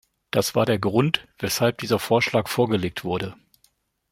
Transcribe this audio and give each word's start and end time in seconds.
Das 0.31 0.55
war 0.55 0.65
der 0.65 0.79
Grund, 0.79 1.27
weshalb 1.37 1.77
dieser 1.77 1.99
Vorschlag 1.99 2.47
vorgelegt 2.47 3.03
wurde. 3.03 3.35